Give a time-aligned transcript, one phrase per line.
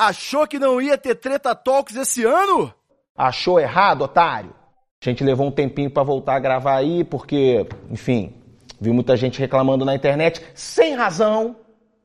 [0.00, 2.72] Achou que não ia ter Treta Talks esse ano?
[3.14, 4.54] Achou errado, otário?
[4.98, 8.32] A gente levou um tempinho para voltar a gravar aí, porque, enfim,
[8.80, 11.54] viu muita gente reclamando na internet, sem razão,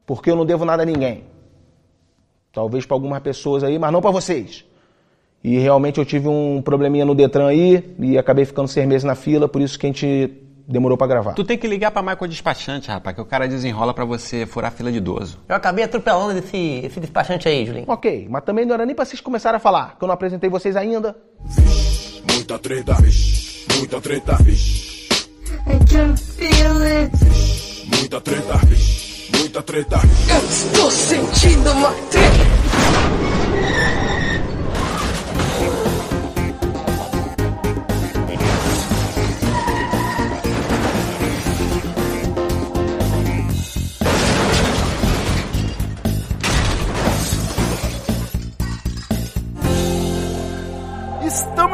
[0.05, 1.23] porque eu não devo nada a ninguém.
[2.51, 4.65] Talvez para algumas pessoas aí, mas não para vocês.
[5.41, 9.15] E realmente eu tive um probleminha no Detran aí e acabei ficando seis meses na
[9.15, 11.33] fila, por isso que a gente demorou para gravar.
[11.33, 14.71] Tu tem que ligar pra Michael Despachante, rapaz, que o cara desenrola pra você furar
[14.71, 15.39] a fila de idoso.
[15.47, 17.85] Eu acabei atropelando esse, esse despachante aí, Julinho.
[17.87, 20.49] Ok, mas também não era nem pra vocês começarem a falar, que eu não apresentei
[20.49, 21.15] vocês ainda.
[22.31, 25.07] Muita treta, vixe, muita treta, vixe.
[25.67, 27.11] I can feel it.
[27.97, 30.31] Muita treta, vixe, muita treta, vixe.
[30.31, 33.24] Eu estou sentindo uma treta.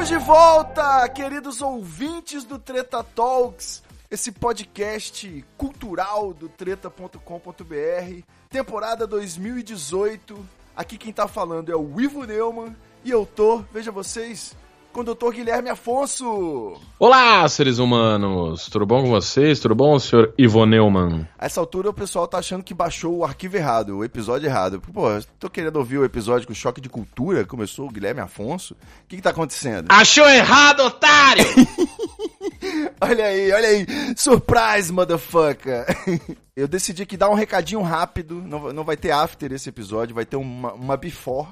[0.02, 10.44] Estamos de volta, queridos ouvintes do Treta Talks, esse podcast cultural do treta.com.br, temporada 2018.
[10.76, 14.58] Aqui quem tá falando é o Ivo Neumann e eu tô, veja vocês,
[14.92, 15.32] com o Dr.
[15.34, 16.74] Guilherme Afonso.
[17.00, 18.68] Olá, seres humanos!
[18.70, 19.60] Tudo bom com vocês?
[19.60, 21.28] Tudo bom, senhor Ivo Neumann?
[21.40, 24.82] A essa altura o pessoal tá achando que baixou o arquivo errado, o episódio errado.
[24.82, 25.08] Pô,
[25.40, 28.74] tô querendo ouvir o episódio com choque de cultura, começou o Guilherme Afonso.
[28.74, 29.88] O que que tá acontecendo?
[29.90, 31.46] Achou errado, otário!
[33.02, 33.88] Olha aí, olha aí.
[34.16, 35.86] Surprise, motherfucker.
[36.56, 38.36] Eu decidi que dar um recadinho rápido.
[38.36, 41.48] Não, não vai ter after esse episódio, vai ter uma, uma before.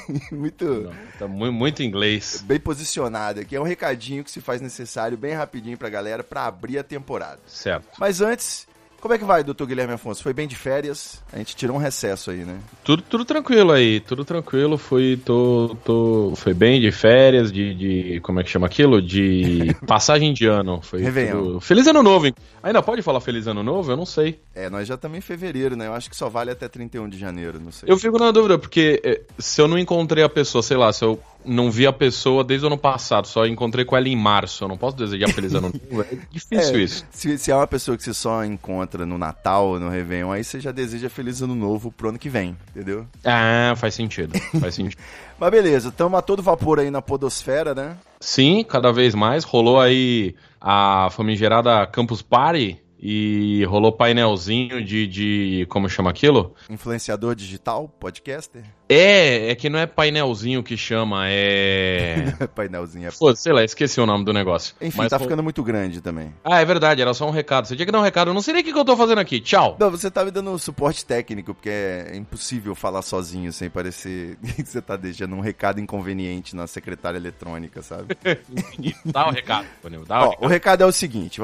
[0.32, 2.42] Muito Tá mu- muito inglês.
[2.46, 3.54] bem posicionado aqui.
[3.56, 7.40] É um recadinho que se faz necessário, bem rapidinho pra galera, pra abrir a temporada.
[7.46, 7.86] Certo.
[7.98, 8.66] Mas antes,
[9.02, 10.22] como é que vai, doutor Guilherme Afonso?
[10.22, 11.20] Foi bem de férias?
[11.32, 12.60] A gente tirou um recesso aí, né?
[12.84, 14.78] Tudo, tudo tranquilo aí, tudo tranquilo.
[14.78, 18.20] Fui, tô, tô, foi bem de férias, de, de.
[18.20, 19.02] Como é que chama aquilo?
[19.02, 20.80] De passagem de ano.
[20.80, 22.34] Foi tudo- Feliz ano novo, hein?
[22.62, 23.90] Ainda pode falar feliz ano novo?
[23.90, 24.40] Eu não sei.
[24.54, 25.88] É, nós já estamos em fevereiro, né?
[25.88, 27.90] Eu acho que só vale até 31 de janeiro, não sei.
[27.90, 31.04] Eu fico na dúvida, porque eh, se eu não encontrei a pessoa, sei lá, se
[31.04, 34.64] eu não vi a pessoa desde o ano passado, só encontrei com ela em março,
[34.64, 36.02] eu não posso desejar feliz ano novo.
[36.02, 37.06] É difícil É, isso.
[37.10, 40.60] Se, se é uma pessoa que você só encontra no Natal no Réveillon, aí você
[40.60, 43.06] já deseja feliz ano novo pro ano que vem, entendeu?
[43.24, 44.38] Ah, faz sentido.
[44.60, 45.00] Faz sentido.
[45.38, 47.96] Mas beleza, estamos a todo vapor aí na podosfera, né?
[48.20, 49.44] Sim, cada vez mais.
[49.44, 55.66] Rolou aí a famigerada Campus Party e rolou painelzinho de, de.
[55.68, 56.54] Como chama aquilo?
[56.70, 58.62] Influenciador digital, podcaster.
[58.88, 62.32] É, é que não é painelzinho que chama, é.
[62.54, 63.08] Painelzinho.
[63.08, 64.76] é- Pô, sei lá, esqueci o nome do negócio.
[64.80, 66.32] Enfim, Mas tá ro- ficando muito grande também.
[66.44, 67.66] Ah, é verdade, era só um recado.
[67.66, 68.28] Você tinha que dar um recado.
[68.30, 69.40] Eu não sei nem o que eu tô fazendo aqui.
[69.40, 69.76] Tchau.
[69.80, 74.62] Não, você tá me dando suporte técnico, porque é impossível falar sozinho sem parecer que
[74.64, 78.16] você tá deixando um recado inconveniente na secretária eletrônica, sabe?
[79.06, 80.44] Dá o recado, Bonil, dá o Ó, recado.
[80.44, 81.40] o recado é o seguinte,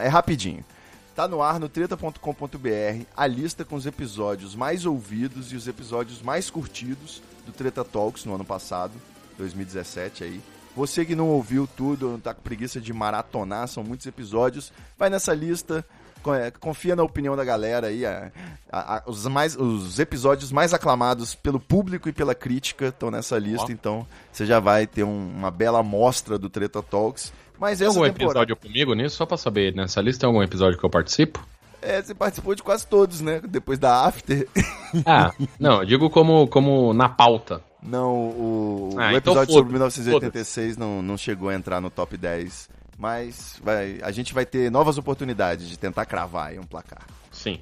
[0.00, 0.64] é rapidinho.
[1.14, 6.22] Tá no ar no treta.com.br a lista com os episódios mais ouvidos e os episódios
[6.22, 8.92] mais curtidos do Treta Talks no ano passado,
[9.36, 10.40] 2017 aí.
[10.74, 15.10] Você que não ouviu tudo, não tá com preguiça de maratonar, são muitos episódios, vai
[15.10, 15.84] nessa lista,
[16.28, 18.06] é, confia na opinião da galera aí.
[18.06, 18.32] a-
[18.70, 23.38] a- a- os, mais, os episódios mais aclamados pelo público e pela crítica estão nessa
[23.38, 27.34] lista, então você já vai ter um- uma bela amostra do Treta Talks.
[27.62, 28.40] Mas Tem essa algum temporada...
[28.40, 29.14] episódio comigo nisso?
[29.14, 31.46] Só pra saber, nessa lista tem algum episódio que eu participo?
[31.80, 33.40] É, você participou de quase todos, né?
[33.40, 34.48] Depois da After.
[35.06, 37.62] Ah, não, eu digo como, como na pauta.
[37.80, 41.88] Não, o, o Ah, então episódio foda-se, sobre 1986 não, não chegou a entrar no
[41.88, 42.68] top 10.
[42.98, 47.06] Mas vai, a gente vai ter novas oportunidades de tentar cravar aí um placar.
[47.30, 47.60] Sim.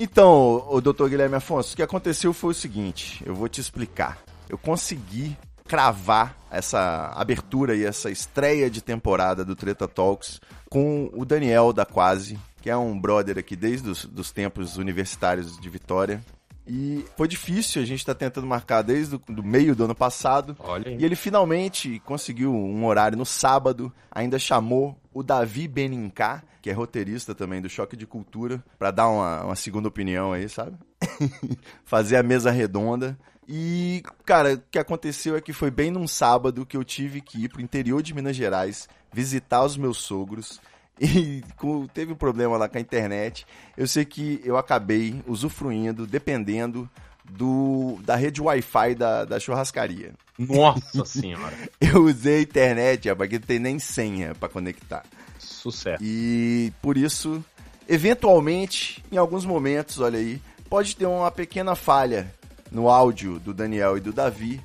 [0.00, 1.08] Então, o Dr.
[1.08, 4.18] Guilherme Afonso, o que aconteceu foi o seguinte, eu vou te explicar.
[4.48, 5.36] Eu consegui
[5.66, 11.86] cravar essa abertura e essa estreia de temporada do Treta Talks com o Daniel da
[11.86, 16.22] Quase, que é um brother aqui desde os dos tempos universitários de Vitória.
[16.66, 20.56] E foi difícil, a gente tá tentando marcar desde o meio do ano passado.
[20.60, 20.96] Olha aí.
[20.98, 26.72] E ele finalmente conseguiu um horário no sábado, ainda chamou o Davi Benincá, que é
[26.72, 30.78] roteirista também do Choque de Cultura, pra dar uma, uma segunda opinião aí, sabe?
[31.84, 33.18] Fazer a mesa redonda.
[33.48, 37.44] E, cara, o que aconteceu é que foi bem num sábado que eu tive que
[37.44, 40.60] ir pro interior de Minas Gerais visitar os meus sogros.
[41.00, 43.46] E com- teve um problema lá com a internet.
[43.76, 46.88] Eu sei que eu acabei usufruindo, dependendo
[47.24, 50.12] do, da rede Wi-Fi da, da churrascaria.
[50.38, 51.54] Nossa senhora.
[51.80, 55.04] Eu usei a internet, rapaz, que não tem nem senha pra conectar.
[55.38, 56.02] Sucesso.
[56.02, 57.44] E por isso,
[57.88, 62.32] eventualmente, em alguns momentos, olha aí, pode ter uma pequena falha
[62.74, 64.60] no áudio do Daniel e do Davi,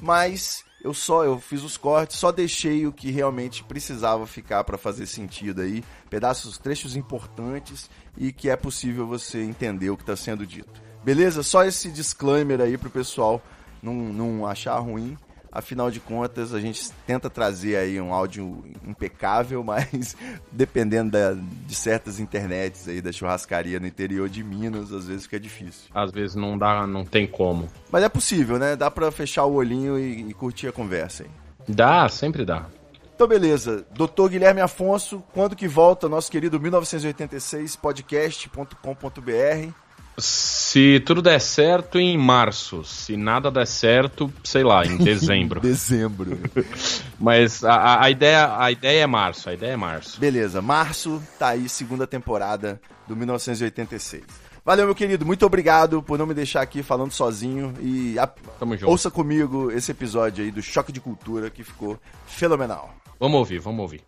[0.00, 4.78] mas eu só eu fiz os cortes, só deixei o que realmente precisava ficar para
[4.78, 10.16] fazer sentido aí, pedaços, trechos importantes e que é possível você entender o que está
[10.16, 10.80] sendo dito.
[11.04, 11.42] Beleza?
[11.42, 13.42] Só esse disclaimer aí pro pessoal
[13.82, 15.16] não, não achar ruim.
[15.52, 20.16] Afinal de contas, a gente tenta trazer aí um áudio impecável, mas
[20.52, 25.40] dependendo da- de certas internets aí da churrascaria no interior de Minas, às vezes fica
[25.40, 25.90] difícil.
[25.94, 27.68] Às vezes não dá, não tem como.
[27.90, 28.76] Mas é possível, né?
[28.76, 31.30] Dá pra fechar o olhinho e, e curtir a conversa aí.
[31.68, 32.66] Dá, sempre dá.
[33.14, 33.84] Então, beleza.
[33.94, 39.72] Doutor Guilherme Afonso, quando que volta nosso querido 1986 podcast.com.br?
[40.20, 42.84] Se tudo der certo, em março.
[42.84, 45.60] Se nada der certo, sei lá, em dezembro.
[45.60, 46.38] Dezembro.
[47.18, 50.18] Mas a, a- ideia, a ideia é março, a ideia é março.
[50.20, 54.22] Beleza, março tá aí, segunda temporada do 1986.
[54.64, 58.76] Valeu, meu querido, muito obrigado por não me deixar aqui falando sozinho e a- Tamo
[58.76, 58.90] junto.
[58.90, 62.94] ouça comigo esse episódio aí do Choque de Cultura que ficou fenomenal.
[63.18, 64.02] Vamos ouvir, vamos ouvir.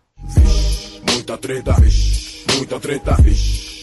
[1.11, 3.82] Muita treta, vixe, muita treta, vixe.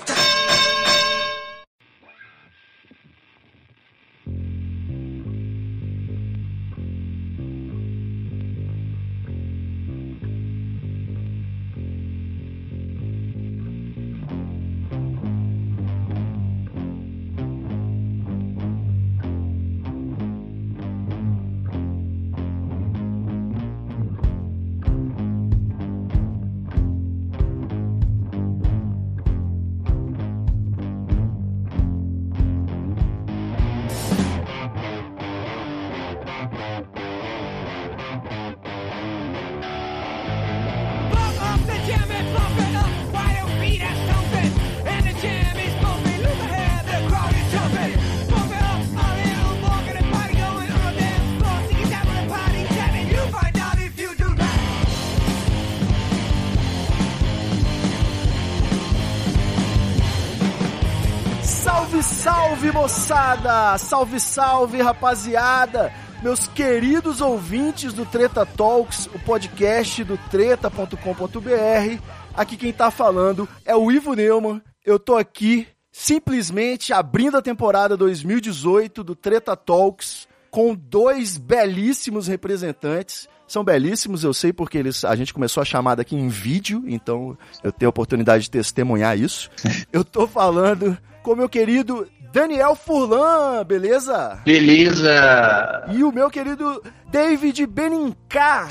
[63.77, 65.91] Salve, salve, rapaziada!
[66.23, 72.01] Meus queridos ouvintes do Treta Talks, o podcast do treta.com.br.
[72.33, 74.61] Aqui quem tá falando é o Ivo Neumann.
[74.85, 83.27] Eu tô aqui simplesmente abrindo a temporada 2018 do Treta Talks com dois belíssimos representantes.
[83.45, 87.37] São belíssimos, eu sei porque eles, a gente começou a chamada aqui em vídeo, então
[87.61, 89.49] eu tenho a oportunidade de testemunhar isso.
[89.91, 94.39] Eu tô falando com meu querido Daniel Furlan, beleza?
[94.45, 95.85] Beleza!
[95.91, 96.81] E o meu querido
[97.11, 98.67] David Benincá.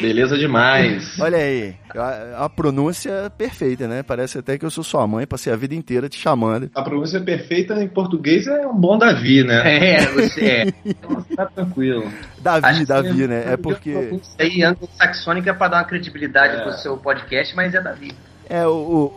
[0.00, 1.18] Beleza demais.
[1.18, 4.02] Olha aí, a, a pronúncia perfeita, né?
[4.04, 6.70] Parece até que eu sou sua mãe, passei a vida inteira te chamando.
[6.74, 9.94] A pronúncia perfeita em português é um bom Davi, né?
[9.94, 10.72] É, você é.
[10.86, 12.10] Então tá tranquilo.
[12.38, 13.52] Davi, Acho Davi, né?
[13.52, 16.60] É porque Isso aí, anglo-saxônica pra dar uma credibilidade É.
[16.62, 18.12] pro seu podcast, mas é Davi.
[18.52, 19.12] É o,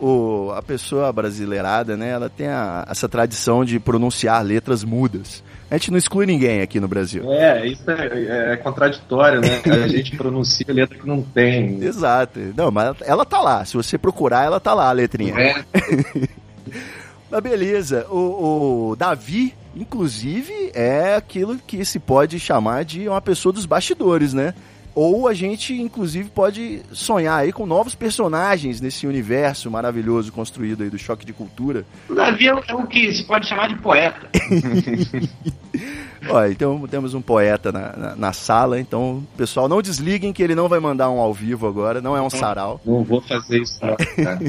[0.48, 2.10] o- a pessoa brasileirada, né?
[2.10, 5.44] Ela tem a- essa tradição de pronunciar letras mudas.
[5.70, 7.24] A gente não exclui ninguém aqui no Brasil.
[7.32, 9.60] É, isso é, é contraditório, né?
[9.84, 11.82] A gente pronuncia letra que não tem.
[11.82, 12.38] Exato.
[12.56, 13.64] Não, mas ela, ela tá lá.
[13.64, 15.34] Se você procurar, ela tá lá, a letrinha.
[15.38, 15.64] É,
[17.30, 23.52] Mas beleza, o, o Davi, inclusive, é aquilo que se pode chamar de uma pessoa
[23.52, 24.54] dos bastidores, né?
[24.96, 30.88] Ou a gente, inclusive, pode sonhar aí com novos personagens nesse universo maravilhoso construído aí
[30.88, 31.84] do choque de cultura.
[32.08, 34.26] O Davi é o, é que se pode chamar de poeta.
[36.30, 40.54] Ó, então temos um poeta na, na, na sala, então, pessoal, não desliguem que ele
[40.54, 42.80] não vai mandar um ao vivo agora, não é um sarau.
[42.82, 44.40] não vou fazer isso, não, cara.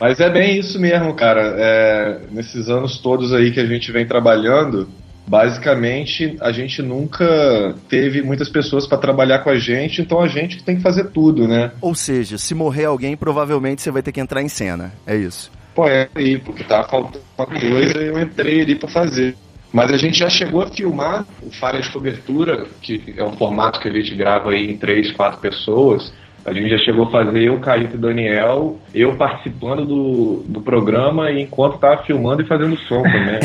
[0.00, 1.54] Mas é bem isso mesmo, cara.
[1.58, 4.88] É, nesses anos todos aí que a gente vem trabalhando,
[5.26, 10.56] basicamente a gente nunca teve muitas pessoas pra trabalhar com a gente, então a gente
[10.56, 11.72] que tem que fazer tudo, né?
[11.80, 14.92] Ou seja, se morrer alguém, provavelmente você vai ter que entrar em cena.
[15.06, 15.50] É isso.
[15.74, 19.34] Pô, é aí, porque tava faltando uma coisa e eu entrei ali pra fazer.
[19.72, 23.80] Mas a gente já chegou a filmar o Falha de Cobertura, que é um formato
[23.80, 26.12] que a gente grava aí em três, quatro pessoas.
[26.44, 31.30] A gente já chegou a fazer eu, Caíto e Daniel, eu participando do, do programa
[31.32, 33.40] enquanto tava filmando e fazendo som também.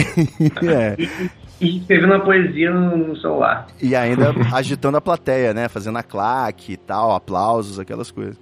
[0.68, 0.98] É.
[1.60, 3.68] E escrevendo uma poesia no, no celular.
[3.82, 5.68] E ainda agitando a plateia, né?
[5.68, 8.38] Fazendo a claque e tal, aplausos, aquelas coisas.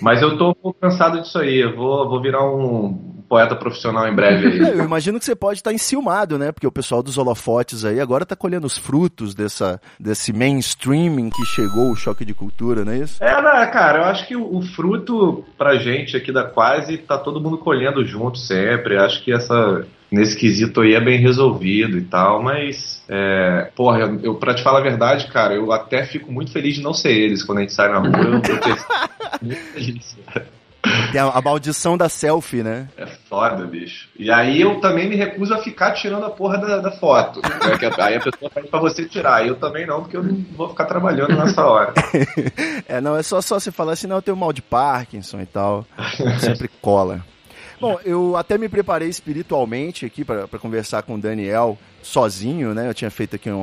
[0.00, 1.58] Mas eu tô um pouco cansado disso aí.
[1.58, 4.60] Eu vou, vou virar um poeta profissional em breve aí.
[4.60, 6.50] É, Eu imagino que você pode estar enciumado, né?
[6.50, 11.44] Porque o pessoal dos holofotes aí agora tá colhendo os frutos dessa, desse mainstreaming que
[11.44, 13.22] chegou o choque de cultura, não é isso?
[13.22, 17.18] É, né, cara, eu acho que o, o fruto pra gente aqui da Quase tá
[17.18, 18.96] todo mundo colhendo junto sempre.
[18.96, 19.86] Eu Acho que essa.
[20.10, 22.97] Nesse quesito aí é bem resolvido e tal, mas.
[23.08, 26.76] É, porra, eu, eu, pra te falar a verdade, cara, eu até fico muito feliz
[26.76, 28.18] de não ser eles quando a gente sai na rua.
[28.18, 28.86] Eu, eu penso
[29.40, 30.16] muito feliz.
[31.10, 32.88] Tem a, a maldição da selfie, né?
[32.96, 34.08] É foda, bicho.
[34.18, 37.40] E aí eu também me recuso a ficar tirando a porra da, da foto.
[37.42, 39.46] né, que aí a pessoa pede pra você tirar.
[39.46, 41.94] Eu também não, porque eu não vou ficar trabalhando nessa hora.
[42.88, 45.46] É, não, é só, só você falar assim, não, eu tenho mal de Parkinson e
[45.46, 45.84] tal.
[46.40, 47.22] Sempre cola.
[47.80, 52.88] Bom, eu até me preparei espiritualmente aqui para conversar com o Daniel sozinho, né?
[52.88, 53.54] Eu tinha feito aqui um-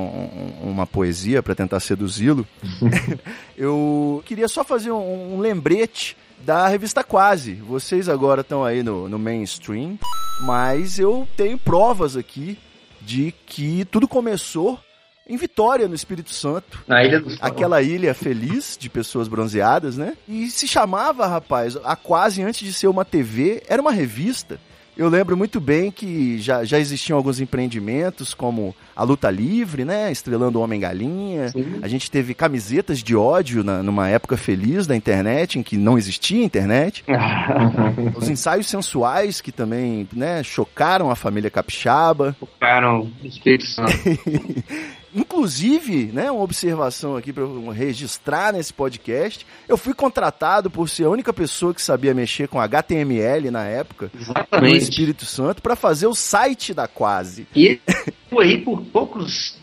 [0.64, 2.46] um- uma poesia para tentar seduzi-lo.
[3.56, 7.54] eu queria só fazer um, um lembrete da revista Quase.
[7.54, 9.98] Vocês agora estão aí no, no mainstream,
[10.42, 12.58] mas eu tenho provas aqui
[13.00, 14.78] de que tudo começou
[15.28, 16.82] em Vitória, no Espírito Santo.
[16.86, 17.52] Na Ilha dos Faróis.
[17.56, 20.14] Aquela ilha feliz de pessoas bronzeadas, né?
[20.28, 24.58] E se chamava, rapaz, a quase antes de ser uma TV, era uma revista.
[24.96, 30.10] Eu lembro muito bem que já, já existiam alguns empreendimentos, como a Luta Livre, né?
[30.10, 31.52] Estrelando o Homem-Galinha.
[31.82, 35.98] A gente teve camisetas de ódio na- numa época feliz da internet, em que não
[35.98, 37.04] existia internet.
[38.16, 42.34] Os ensaios sensuais, que também né, chocaram a família capixaba.
[42.40, 43.92] Focaram no Espírito Santo.
[45.16, 51.04] Inclusive, né, uma observação aqui para eu registrar nesse podcast, eu fui contratado por ser
[51.04, 54.82] a única pessoa que sabia mexer com HTML na época, no Exatamente.
[54.82, 57.46] Espírito Santo, para fazer o site da Quase.
[57.56, 57.80] E
[58.28, 59.58] foi aí por poucos,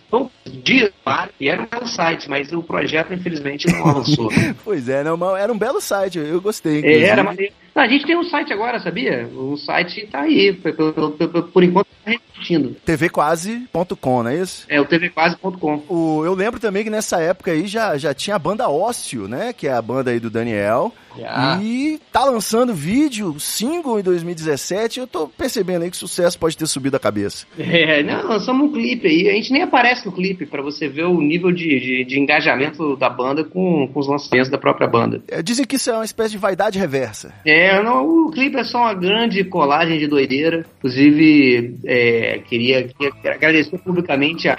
[0.63, 0.91] dias,
[1.39, 4.29] e era um belo site, mas o projeto, infelizmente, não avançou.
[4.63, 6.77] Pois é, não, era um belo site, eu gostei.
[6.77, 7.05] É, inclusive.
[7.05, 7.53] era maneiro.
[7.75, 9.27] A gente tem um site agora, sabia?
[9.33, 12.75] O site tá aí, por, enquanto tá repetindo.
[12.85, 14.65] tvquase.com, não é isso?
[14.69, 16.23] É o tvquase.com.
[16.23, 19.53] Eu lembro também que nessa época aí já, já tinha a banda Ócio, né?
[19.53, 20.93] Que é a banda aí do Daniel.
[21.17, 21.59] Já.
[21.61, 24.99] E tá lançando vídeo, single em 2017.
[24.99, 27.45] Eu tô percebendo aí que o sucesso pode ter subido a cabeça.
[27.57, 29.29] É, não, lançamos um clipe aí.
[29.29, 32.95] A gente nem aparece no clipe pra você ver o nível de, de, de engajamento
[32.95, 35.21] da banda com, com os lançamentos da própria banda.
[35.27, 37.33] É, Dizem que isso é uma espécie de vaidade reversa.
[37.45, 40.65] É, não, o clipe é só uma grande colagem de doideira.
[40.77, 44.57] Inclusive, é, queria, queria agradecer publicamente a,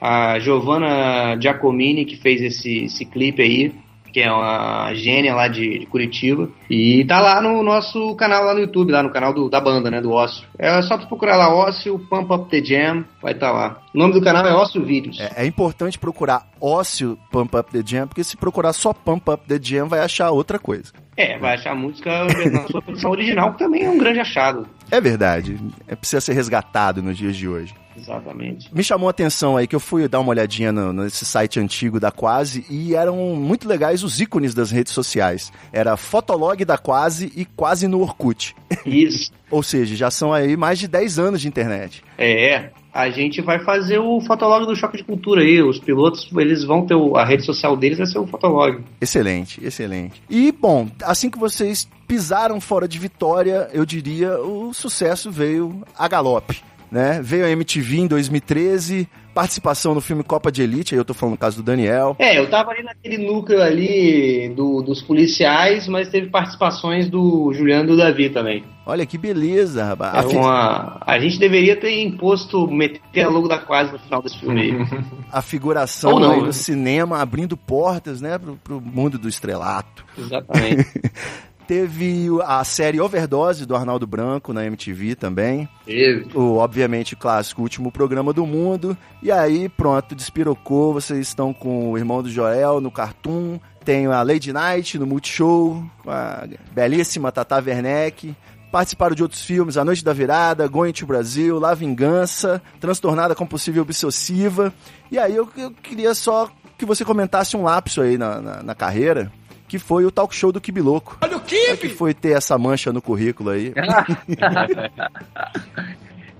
[0.00, 3.72] a Giovanna Giacomini, que fez esse, esse clipe aí,
[4.14, 6.48] que é uma gênia lá de, de Curitiba.
[6.70, 9.90] E tá lá no nosso canal lá no YouTube, lá no canal do- da banda,
[9.90, 10.46] né, do Ócio.
[10.56, 13.80] É só procurar lá Ócio, Pump Up The Jam, vai estar lá.
[13.92, 15.18] O nome do canal é Ócio Vídeos.
[15.18, 19.44] É, é importante procurar ócio Pump Up The Jam, porque se procurar só Pump Up
[19.48, 20.92] The Jam, vai achar outra coisa.
[21.16, 24.66] É, vai achar a música na sua produção original, que também é um grande achado.
[24.90, 25.56] É verdade.
[25.86, 27.72] É, precisa ser resgatado nos dias de hoje.
[27.96, 28.68] Exatamente.
[28.74, 32.00] Me chamou a atenção aí que eu fui dar uma olhadinha no- nesse site antigo
[32.00, 35.52] da Quase e eram muito legais os ícones das redes sociais.
[35.72, 38.54] Era Fotolog da Quase e Quase no Orkut.
[38.84, 39.30] Isso.
[39.50, 42.02] Ou seja, já são aí mais de 10 anos de internet.
[42.18, 45.60] É, a gente vai fazer o Fotolog do Choque de Cultura aí.
[45.60, 48.78] Os pilotos, eles vão ter o- a rede social deles, vai ser o Fotolog.
[49.00, 50.22] Excelente, excelente.
[50.30, 56.06] E, bom, assim que vocês pisaram fora de Vitória, eu diria, o sucesso veio a
[56.06, 56.62] galope.
[56.90, 57.20] Né?
[57.20, 61.32] Veio a MTV em 2013, participação no filme Copa de Elite, aí eu tô falando
[61.32, 62.14] no caso do Daniel.
[62.18, 67.84] É, eu tava ali naquele núcleo ali do- dos policiais, mas teve participações do Juliano
[67.84, 68.64] e do Davi também.
[68.86, 70.14] Olha que beleza, rapaz.
[70.14, 70.98] É A fi- uma...
[71.00, 74.72] A gente deveria ter imposto meter a logo da quase no final desse filme aí.
[75.32, 76.46] a figuração não, aí né?
[76.46, 80.04] do cinema abrindo portas, né, pro, pro mundo do estrelato.
[80.16, 80.86] Exatamente.
[81.66, 85.68] Teve a série Overdose do Arnaldo Branco na MTV também.
[85.84, 86.26] Teve.
[86.36, 88.96] O, obviamente, clássico Último Programa do Mundo.
[89.22, 90.92] E aí, pronto, despirocou.
[90.92, 93.58] Vocês estão com o irmão do Joel no Cartoon.
[93.84, 98.34] Tem a Lady Night no Multishow, com a belíssima Tata Werneck.
[98.70, 103.78] Participaram de outros filmes, A Noite da Virada, Going to Brasil, La Vingança, Transtornada Compulsiva
[103.78, 104.74] e Obsessiva.
[105.12, 108.74] E aí eu, eu queria só que você comentasse um lapso aí na, na, na
[108.74, 109.30] carreira,
[109.74, 111.18] que foi o talk show do Kibiloco.
[111.20, 113.72] Olha o que foi ter essa mancha no currículo aí.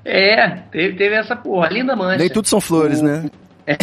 [0.07, 2.19] É, teve, teve essa porra, linda mancha.
[2.19, 3.29] Nem tudo são flores, né?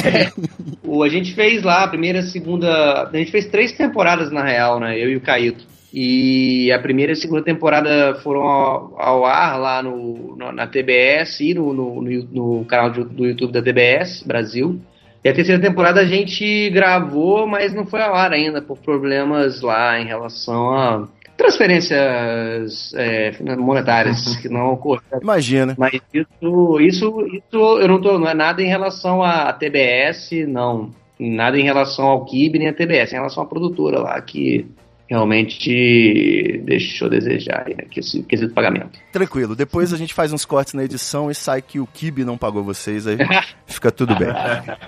[0.84, 3.10] O, a gente fez lá a primeira, segunda.
[3.12, 4.96] A gente fez três temporadas na real, né?
[4.98, 5.65] Eu e o Caíto.
[5.91, 10.67] E a primeira e a segunda temporada foram ao, ao ar lá no, no- na
[10.67, 12.24] TBS e no, no, no,
[12.60, 14.79] no canal de- do YouTube da TBS Brasil.
[15.23, 19.61] E a terceira temporada a gente gravou, mas não foi ao ar ainda, por problemas
[19.61, 25.21] lá em relação a transferências é, monetárias que não ocorreram.
[25.21, 25.75] Imagina.
[25.77, 30.91] Mas isso, isso, isso eu não tô, não é nada em relação à TBS, não.
[31.19, 34.67] Nada em relação ao Kibe nem à TBS, em relação à produtora lá que
[35.12, 38.98] realmente deixou a desejar né, que esse quesito pagamento.
[39.12, 42.38] Tranquilo, depois a gente faz uns cortes na edição e sai que o Kibe não
[42.38, 43.18] pagou vocês, aí
[43.68, 44.30] fica tudo bem.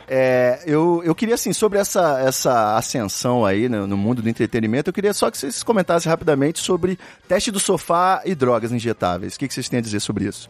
[0.08, 4.90] É, eu, eu queria, assim, sobre essa, essa ascensão aí né, no mundo do entretenimento,
[4.90, 9.36] eu queria só que vocês comentassem rapidamente sobre teste do sofá e drogas injetáveis.
[9.36, 10.50] O que, que vocês têm a dizer sobre isso?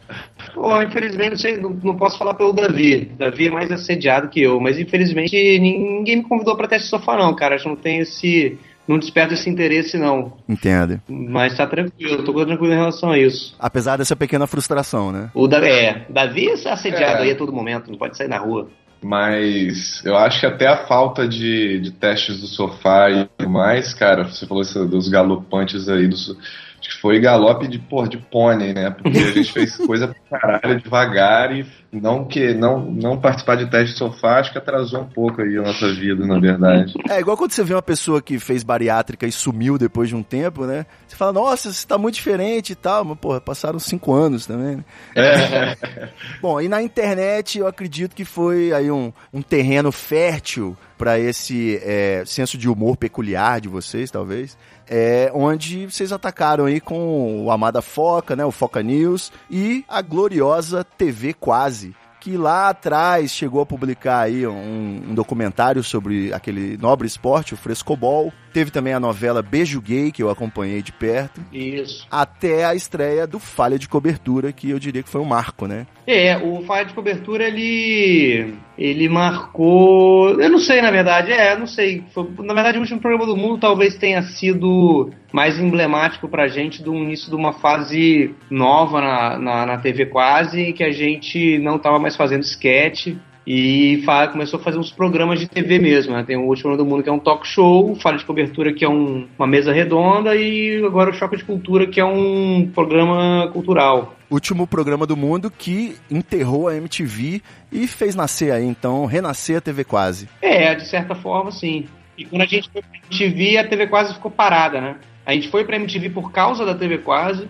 [0.54, 3.10] Bom, infelizmente, não, sei, não, não posso falar pelo Davi.
[3.18, 7.16] Davi é mais assediado que eu, mas infelizmente ninguém me convidou para teste do sofá,
[7.16, 7.56] não, cara.
[7.56, 10.32] Eu não tenho esse não desperta esse interesse, não.
[10.48, 11.00] Entendo.
[11.08, 13.54] Mas tá tranquilo, tô tranquilo em relação a isso.
[13.58, 15.30] Apesar dessa pequena frustração, né?
[15.34, 17.22] O Davi, é, Davi é assediado é.
[17.22, 18.68] aí a todo momento, não pode sair na rua.
[19.02, 24.24] Mas eu acho que até a falta de, de testes do sofá e mais, cara,
[24.24, 26.38] você falou isso, dos galopantes aí, do, acho
[26.80, 28.90] que foi galope de, porra, de pônei, né?
[28.90, 33.70] Porque a gente fez coisa pra caralho devagar e não que não, não participar de
[33.70, 36.94] teste de sofá acho que atrasou um pouco aí a nossa vida, na verdade.
[37.08, 40.22] É igual quando você vê uma pessoa que fez bariátrica e sumiu depois de um
[40.22, 40.86] tempo, né?
[41.06, 44.76] Você fala, nossa, você tá muito diferente e tal, mas, porra, passaram cinco anos também,
[44.76, 44.84] né?
[45.14, 46.08] É.
[46.42, 51.80] Bom, e na internet eu acredito que foi aí um, um terreno fértil para esse
[51.82, 54.56] é, senso de humor peculiar de vocês, talvez
[54.88, 60.02] é, onde vocês atacaram aí com o Amada Foca, né, o Foca News e a
[60.02, 66.76] gloriosa TV Quase, que lá atrás chegou a publicar aí um, um, documentário sobre aquele
[66.76, 68.32] nobre esporte, o frescobol.
[68.54, 71.40] Teve também a novela Beijo Gay, que eu acompanhei de perto.
[71.52, 72.06] Isso.
[72.08, 75.88] Até a estreia do Falha de Cobertura, que eu diria que foi um marco, né?
[76.06, 80.40] É, o Falha de Cobertura, ele ele marcou.
[80.40, 82.04] Eu não sei, na verdade, é, não sei.
[82.14, 86.80] Foi, na verdade, o último programa do mundo talvez tenha sido mais emblemático pra gente
[86.80, 91.76] do início de uma fase nova na, na, na TV quase, que a gente não
[91.76, 96.14] tava mais fazendo sketch e começou a fazer uns programas de TV mesmo.
[96.14, 96.24] Né?
[96.24, 98.84] Tem o Último do Mundo, que é um talk show, o Fala de Cobertura, que
[98.84, 103.50] é um, uma mesa redonda, e agora o Choque de Cultura, que é um programa
[103.52, 104.14] cultural.
[104.30, 109.60] Último programa do mundo que enterrou a MTV e fez nascer aí, então, renascer a
[109.60, 110.28] TV Quase.
[110.40, 111.86] É, de certa forma, sim.
[112.16, 114.96] E quando a gente foi pra MTV, a TV Quase ficou parada, né?
[115.26, 117.48] A gente foi pra MTV por causa da TV Quase,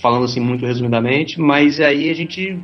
[0.00, 2.58] falando assim muito resumidamente, mas aí a gente,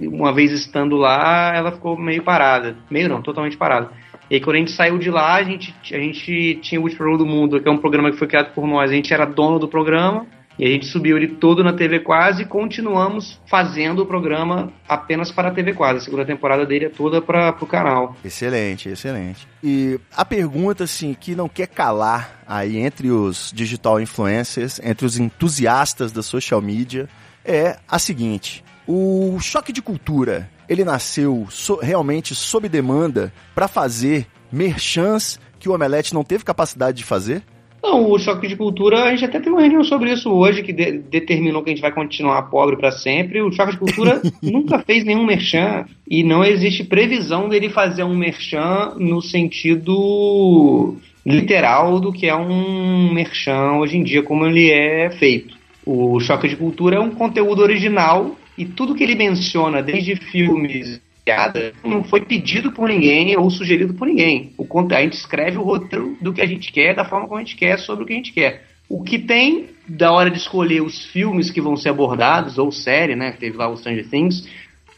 [0.00, 2.76] uma vez estando lá, ela ficou meio parada.
[2.90, 3.90] Meio não, totalmente parada.
[4.30, 6.98] E aí, quando a gente saiu de lá, a gente, a gente tinha o Último
[6.98, 8.90] Programa do Mundo, que é um programa que foi criado por nós.
[8.90, 10.24] A gente era dono do programa,
[10.60, 15.32] e a gente subiu ele todo na TV Quase e continuamos fazendo o programa apenas
[15.32, 16.00] para a TV Quase.
[16.00, 18.14] A segunda temporada dele é toda para o canal.
[18.22, 19.48] Excelente, excelente.
[19.64, 25.18] E a pergunta, assim, que não quer calar aí entre os digital influencers, entre os
[25.18, 27.08] entusiastas da social media,
[27.42, 28.62] é a seguinte.
[28.86, 35.74] O choque de cultura, ele nasceu so, realmente sob demanda para fazer merchans que o
[35.74, 37.42] Omelete não teve capacidade de fazer?
[37.82, 40.72] Não, o choque de cultura, a gente até tem uma reunião sobre isso hoje, que
[40.72, 43.40] de, determinou que a gente vai continuar pobre para sempre.
[43.40, 48.14] O choque de cultura nunca fez nenhum merchan e não existe previsão dele fazer um
[48.14, 55.10] merchan no sentido literal do que é um merchan hoje em dia, como ele é
[55.10, 55.58] feito.
[55.86, 61.00] O choque de cultura é um conteúdo original e tudo que ele menciona, desde filmes
[61.30, 64.52] piada não foi pedido por ninguém ou sugerido por ninguém.
[64.58, 67.44] O, a gente escreve o roteiro do que a gente quer, da forma como a
[67.44, 68.64] gente quer, sobre o que a gente quer.
[68.88, 73.14] O que tem da hora de escolher os filmes que vão ser abordados, ou série,
[73.14, 73.32] né?
[73.38, 74.48] Teve lá o Stranger Things.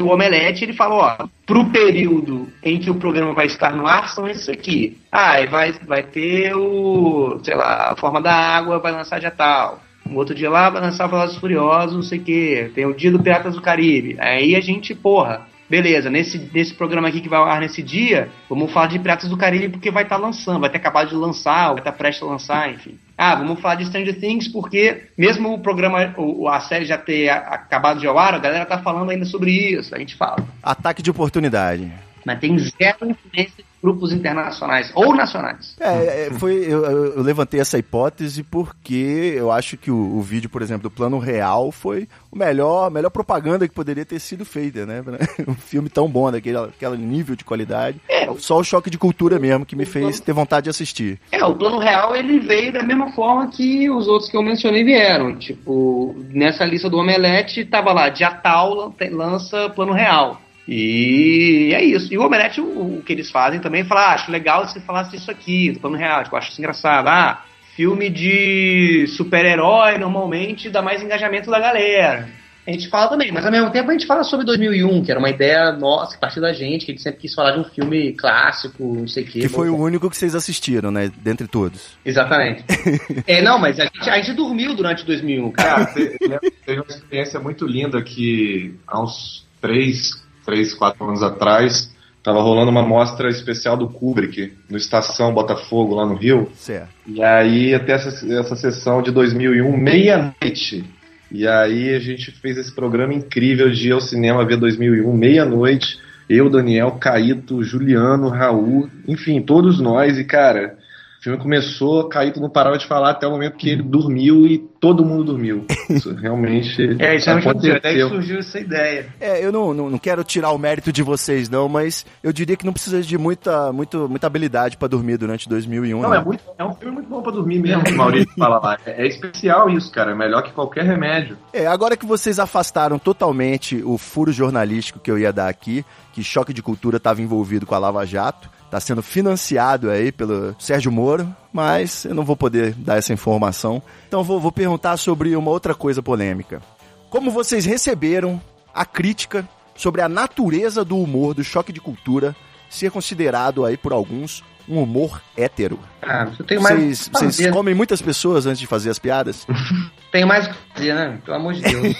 [0.00, 4.08] O Omelete, ele falou, ó, pro período em que o programa vai estar no ar,
[4.08, 4.96] são esses aqui.
[5.12, 9.80] Ah, vai, vai ter o, sei lá, a forma da água vai lançar dia tal.
[10.08, 12.70] Um outro dia lá vai lançar Velozes Furiosos, não sei o quê.
[12.74, 14.16] Tem o dia do Piratas do Caribe.
[14.18, 18.28] Aí a gente, porra, beleza, nesse, nesse programa aqui que vai ao ar nesse dia,
[18.46, 21.14] vamos falar de Piratas do Caribe porque vai estar tá lançando, vai ter acabado de
[21.14, 22.98] lançar, vai estar tá prestes a lançar, enfim.
[23.16, 27.30] Ah, vamos falar de Stranger Things porque, mesmo o programa, o, a série já ter
[27.30, 30.46] acabado de ao ar, a galera tá falando ainda sobre isso, a gente fala.
[30.62, 31.90] Ataque de oportunidade.
[32.22, 35.74] Mas tem zero influência grupos internacionais ou nacionais.
[35.80, 40.48] É, é foi, eu, eu, levantei essa hipótese porque eu acho que o, o, vídeo,
[40.48, 44.86] por exemplo, do Plano Real foi o melhor, melhor propaganda que poderia ter sido feita,
[44.86, 45.02] né?
[45.46, 48.00] Um filme tão bom, daquele aquele nível de qualidade.
[48.08, 51.18] É, Só o choque de cultura mesmo que me fez ter vontade de assistir.
[51.32, 54.84] É, o Plano Real ele veio da mesma forma que os outros que eu mencionei
[54.84, 55.36] vieram.
[55.36, 60.40] Tipo, nessa lista do Omelete tava lá, dia tal lança Plano Real.
[60.66, 62.12] E é isso.
[62.12, 64.80] E o Omelete, o, o que eles fazem também é falar, ah, acho legal se
[64.80, 67.08] falasse isso aqui, do plano real, tipo, acho isso engraçado.
[67.08, 67.44] Ah,
[67.74, 72.28] filme de super-herói normalmente dá mais engajamento da galera.
[72.64, 75.18] A gente fala também, mas ao mesmo tempo a gente fala sobre 2001, que era
[75.18, 77.64] uma ideia nossa, que partiu da gente, que a gente sempre quis falar de um
[77.64, 79.40] filme clássico, não sei o quê.
[79.40, 81.10] Que foi o único que vocês assistiram, né?
[81.16, 81.98] Dentre todos.
[82.04, 82.62] Exatamente.
[83.26, 85.86] é, não, mas a gente, a gente dormiu durante 2001, cara.
[85.86, 86.18] Cara, te-
[86.64, 92.70] teve uma experiência muito linda que há uns 3, 3 4 anos atrás tava rolando
[92.70, 96.48] uma mostra especial do Kubrick no Estação Botafogo, lá no Rio.
[96.54, 96.88] Certo.
[97.06, 100.84] E aí até essa, essa sessão de 2001, meia-noite.
[101.30, 105.98] E aí a gente fez esse programa incrível de ir ao cinema ver 2001, meia-noite.
[106.28, 110.16] Eu, Daniel, Caíto, Juliano, Raul, enfim, todos nós.
[110.18, 110.78] E cara,
[111.22, 114.58] o filme começou, Caíto não parava de falar até o momento que ele dormiu e
[114.58, 115.64] todo mundo dormiu.
[115.88, 118.08] Isso realmente É, isso é muito Daí aconteceu.
[118.08, 119.06] surgiu essa ideia.
[119.20, 122.56] É, eu não, não, não quero tirar o mérito de vocês, não, mas eu diria
[122.56, 126.00] que não precisa de muita, muito, muita habilidade pra dormir durante 2001.
[126.02, 128.58] Não, é, muito, é um filme muito bom pra dormir mesmo, que o Maurício fala
[128.58, 128.78] lá.
[128.84, 130.10] É, é especial isso, cara.
[130.10, 131.38] É melhor que qualquer remédio.
[131.52, 136.24] É, agora que vocês afastaram totalmente o furo jornalístico que eu ia dar aqui, que
[136.24, 140.90] Choque de Cultura estava envolvido com a Lava Jato, tá sendo financiado aí pelo Sérgio
[140.90, 143.82] Moro, mas eu não vou poder dar essa informação.
[144.08, 146.62] Então vou, vou perguntar sobre uma outra coisa polêmica.
[147.10, 148.40] Como vocês receberam
[148.74, 152.34] a crítica sobre a natureza do humor do Choque de Cultura
[152.70, 155.78] ser considerado aí por alguns um humor hétero?
[156.00, 156.78] Ah, eu tenho mais.
[156.78, 157.52] Vocês, o que vocês fazer.
[157.52, 159.46] comem muitas pessoas antes de fazer as piadas?
[160.10, 161.18] Tenho mais o que fazer, né?
[161.22, 161.94] Pelo amor de Deus.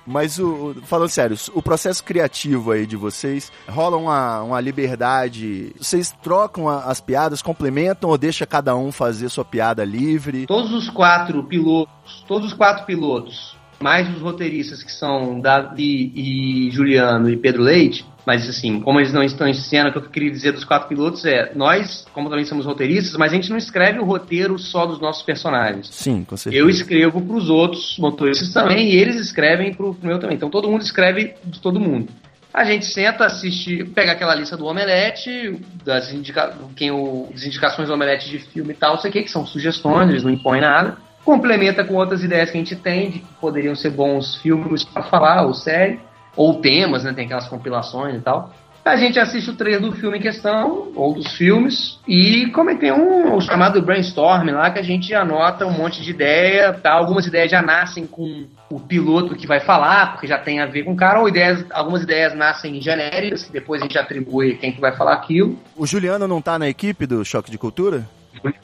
[0.08, 5.74] Mas o, falando sério, o processo criativo aí de vocês rola uma, uma liberdade.
[5.78, 10.46] Vocês trocam a- as piadas, complementam ou deixa cada um fazer sua piada livre?
[10.46, 16.70] todos os quatro pilotos, todos os quatro pilotos, mais os roteiristas que são Davi e
[16.70, 20.02] Juliano e Pedro Leite, mas assim, como eles não estão em cena, o que eu
[20.02, 23.56] queria dizer dos quatro pilotos é, nós, como também somos roteiristas, mas a gente não
[23.56, 25.88] escreve o roteiro só dos nossos personagens.
[25.90, 26.62] Sim, com certeza.
[26.62, 30.36] Eu escrevo para os outros motoristas também e eles escrevem para o meu também.
[30.36, 32.08] Então todo mundo escreve de todo mundo.
[32.52, 37.88] A gente senta, assiste, pega aquela lista do Omelete, das, indica, quem o, das indicações
[37.88, 40.60] do Omelete de filme e tal, sei o que, que são sugestões, eles não impõem
[40.60, 40.96] nada.
[41.28, 45.02] Complementa com outras ideias que a gente tem de que poderiam ser bons filmes para
[45.02, 46.00] falar, ou série,
[46.34, 47.12] ou temas, né?
[47.12, 48.50] Tem aquelas compilações e tal.
[48.82, 52.90] A gente assiste o trailer do filme em questão, ou dos filmes, e como tem
[52.92, 56.92] um o chamado brainstorm lá, que a gente anota um monte de ideia, tá?
[56.92, 60.84] algumas ideias já nascem com o piloto que vai falar, porque já tem a ver
[60.84, 64.72] com o cara, ou ideias, algumas ideias nascem genéricas, que depois a gente atribui quem
[64.72, 65.58] que vai falar aquilo.
[65.76, 68.08] O Juliano não tá na equipe do Choque de Cultura?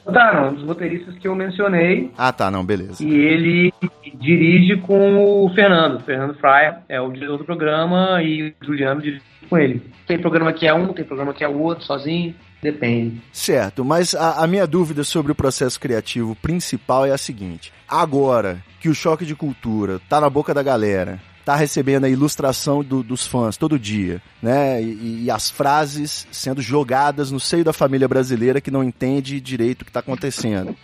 [0.05, 3.03] Tá, não, um dos roteiristas que eu mencionei, Ah, tá, não, beleza.
[3.03, 3.73] e ele
[4.19, 5.95] dirige com o Fernando.
[5.97, 9.81] O Fernando Fraia é o diretor do programa e o Juliano dirige com ele.
[10.07, 13.21] Tem programa que é um, tem programa que é o outro, sozinho, depende.
[13.31, 18.57] Certo, mas a, a minha dúvida sobre o processo criativo principal é a seguinte: agora
[18.79, 23.03] que o choque de cultura tá na boca da galera, tá recebendo a ilustração do-
[23.03, 24.81] dos fãs todo dia, né?
[24.81, 29.83] E, e as frases sendo jogadas no seio da família brasileira que não entende direito
[29.83, 30.75] o que tá acontecendo.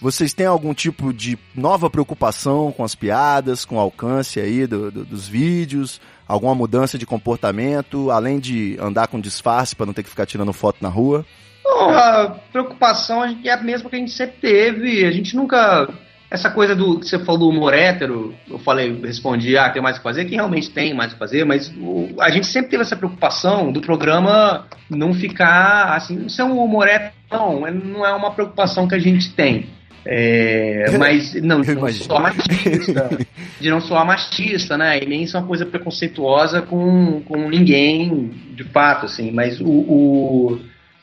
[0.00, 4.90] Vocês têm algum tipo de nova preocupação com as piadas, com o alcance aí do-
[4.90, 6.00] do- dos vídeos?
[6.28, 10.52] Alguma mudança de comportamento, além de andar com disfarce para não ter que ficar tirando
[10.52, 11.26] foto na rua?
[11.64, 15.04] Bom, a preocupação é a mesma que a gente sempre teve.
[15.04, 15.88] A gente nunca.
[16.30, 19.96] Essa coisa do que você falou do humor hétero, eu falei, respondi, ah, tem mais
[19.96, 22.70] o que fazer, que realmente tem mais o que fazer, mas o- a gente sempre
[22.70, 27.72] teve essa preocupação do programa não ficar assim, isso é um humor hétero, não, é-
[27.72, 29.66] não é uma preocupação que a gente tem.
[30.06, 33.18] É, mas não, de não soar machista,
[33.60, 34.98] de não soar machista, né?
[35.02, 39.30] E nem isso é uma coisa preconceituosa com, com ninguém, de fato, assim.
[39.30, 40.60] Mas o, o-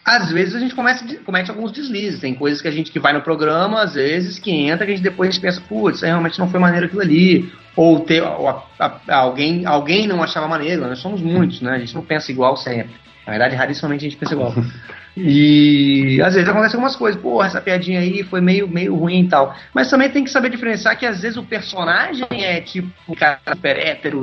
[0.07, 2.21] às vezes a gente começa, comete alguns deslizes.
[2.21, 4.95] Tem coisas que a gente que vai no programa, às vezes, que entra, que a
[4.95, 7.51] gente depois pensa, putz, realmente não foi maneiro aquilo ali.
[7.77, 11.71] Ou ter, ou a- a- alguém, alguém não achava maneiro, nós somos muitos, né?
[11.75, 12.93] A gente não pensa igual sempre.
[13.25, 14.53] Na verdade, rarissimamente a gente pensa igual.
[15.19, 19.27] E às vezes acontece algumas coisas, porra, essa piadinha aí foi meio, meio ruim e
[19.27, 19.55] tal.
[19.73, 23.39] Mas também tem que saber diferenciar que às vezes o personagem é tipo um cara
[23.51, 24.13] super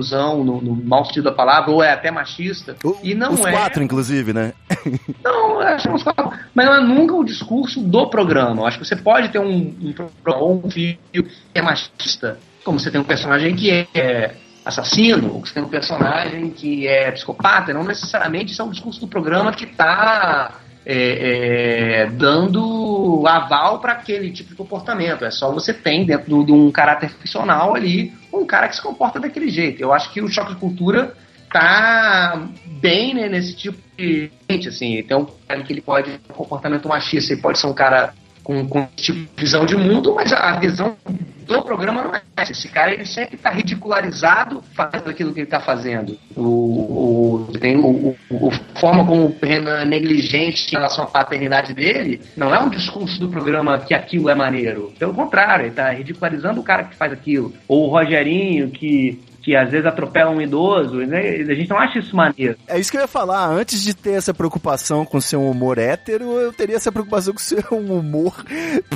[0.45, 2.77] no, no mau sentido da palavra, ou é até machista.
[2.85, 3.51] O- e não Os é.
[3.51, 4.53] quatro, inclusive, né?
[5.25, 6.31] Não, acho que uns quatro.
[6.55, 8.63] Mas não é nunca o discurso do programa.
[8.63, 12.39] Eu acho que você pode ter um, um programa ou um filme que é machista,
[12.65, 16.89] como você tem um personagem que é assassino, ou que você tem um personagem que
[16.89, 17.75] é psicopata.
[17.75, 20.61] Não necessariamente isso é um discurso do programa que está
[22.19, 25.25] dando aval para aquele tipo de comportamento.
[25.25, 29.21] É só você tem dentro de um caráter ficcional ali um cara que se comporta
[29.21, 29.81] daquele jeito.
[29.81, 31.15] Eu acho que o choque de cultura
[31.53, 36.33] tá bem né, nesse tipo de gente, assim, tem um cara que ele pode ter
[36.33, 39.77] um comportamento machista, ele pode ser um cara com, com esse tipo de visão de
[39.77, 40.97] mundo, mas a visão
[41.45, 42.53] do programa não é essa.
[42.53, 46.19] Esse cara ele sempre está ridicularizado fazendo aquilo que ele está fazendo.
[46.37, 51.73] O, o, tem o, o forma como o Renan é negligente em relação à paternidade
[51.75, 54.93] dele não é um discurso do programa que aquilo é maneiro.
[54.99, 57.53] Pelo contrário, ele está ridicularizando o cara que faz aquilo.
[57.69, 61.21] Ou o Rogerinho que que às vezes atropela um idoso, né?
[61.21, 62.57] a gente não acha isso maneiro.
[62.67, 63.47] É isso que eu ia falar.
[63.47, 67.39] Antes de ter essa preocupação com ser um humor hétero, eu teria essa preocupação com
[67.39, 68.43] ser um humor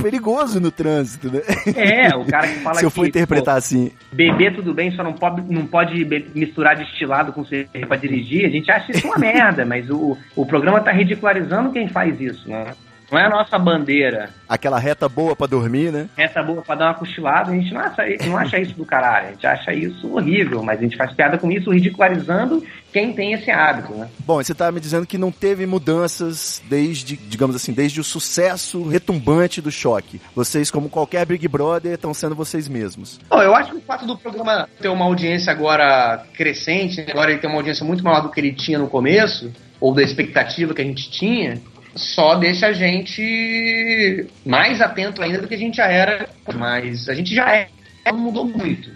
[0.02, 1.42] perigoso no trânsito, né?
[1.76, 3.92] É, o cara que fala Se eu for que, interpretar pô, assim.
[4.10, 8.46] Beber tudo bem, só não pode, não pode misturar destilado com cerveja pra dirigir.
[8.46, 12.48] A gente acha isso uma merda, mas o, o programa tá ridicularizando quem faz isso,
[12.48, 12.68] né?
[13.10, 14.30] Não é a nossa bandeira.
[14.48, 16.08] Aquela reta boa pra dormir, né?
[16.16, 19.28] Essa boa pra dar uma cochilada, a gente não acha, não acha isso do caralho.
[19.28, 23.32] A gente acha isso horrível, mas a gente faz piada com isso, ridicularizando quem tem
[23.32, 24.08] esse hábito, né?
[24.20, 28.04] Bom, e você tá me dizendo que não teve mudanças desde, digamos assim, desde o
[28.04, 30.20] sucesso retumbante do choque.
[30.34, 33.18] Vocês, como qualquer Big Brother, estão sendo vocês mesmos.
[33.28, 37.40] Bom, eu acho que o fato do programa ter uma audiência agora crescente, agora ele
[37.40, 40.82] tem uma audiência muito maior do que ele tinha no começo, ou da expectativa que
[40.82, 41.60] a gente tinha,
[41.98, 47.14] só deixa a gente mais atento ainda do que a gente já era, mas a
[47.14, 47.68] gente já é,
[48.06, 48.90] não mudou muito.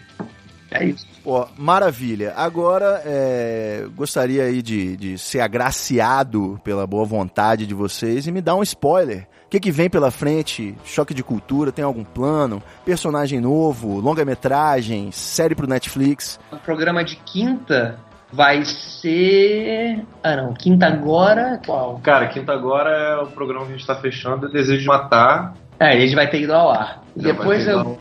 [0.70, 1.06] É isso.
[1.22, 2.32] Pô, maravilha.
[2.34, 8.40] Agora, é, gostaria aí de, de ser agraciado pela boa vontade de vocês e me
[8.40, 9.28] dar um spoiler.
[9.44, 10.74] O que, que vem pela frente?
[10.82, 11.70] Choque de cultura?
[11.70, 12.62] Tem algum plano?
[12.86, 14.00] Personagem novo?
[14.00, 15.12] Longa-metragem?
[15.12, 16.40] Série pro Netflix?
[16.50, 17.98] O programa de quinta
[18.32, 20.04] vai ser.
[20.22, 20.54] Ah, não.
[20.54, 21.60] Quinta agora.
[21.64, 22.00] Qual?
[22.02, 25.54] Cara, quinta agora é o programa que a gente tá fechando, é Desejo de Matar.
[25.78, 27.02] É, ele vai ter ido ao ar.
[27.16, 27.80] Já Depois eu.
[27.80, 27.98] ido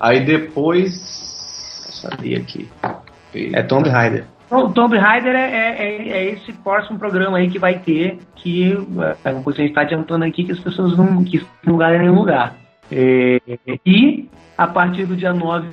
[0.00, 0.94] Aí depois.
[1.92, 2.68] Sabia aqui.
[3.34, 4.24] É Tomb Raider.
[4.50, 8.72] O Tomb Raider é, é, é- é esse próximo programa aí que vai ter, que
[9.24, 11.76] é uma coisa que a gente está adiantando aqui, que as pessoas não que não
[11.98, 12.54] nenhum lugar.
[12.90, 13.38] É,
[13.86, 14.28] e
[14.58, 15.68] a partir do dia 9